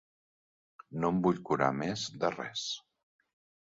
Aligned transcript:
No 1.03 1.11
em 1.13 1.19
vull 1.27 1.41
curar 1.49 1.69
més 1.81 2.07
de 2.25 2.35
res. 2.39 2.65